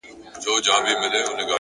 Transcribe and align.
لوړ 0.43 0.59
فکر 0.61 0.79
نوې 0.85 0.93
نړۍ 1.03 1.19
انځوروي!. 1.21 1.43